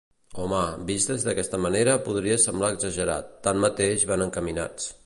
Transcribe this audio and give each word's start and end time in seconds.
Home, 0.43 0.61
vist 0.91 1.11
d'aquesta 1.27 1.59
manera 1.67 1.95
podria 2.09 2.39
semblar 2.47 2.73
exagerat, 2.77 3.31
tanmateix 3.51 4.09
van 4.15 4.27
encaminats. 4.31 4.95